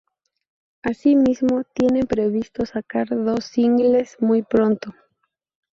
Así 0.81 1.15
mismo 1.15 1.63
tienen 1.75 2.07
previsto 2.07 2.65
sacar 2.65 3.09
dos 3.09 3.45
singles 3.45 4.17
muy 4.19 4.41
pronto. 4.41 4.95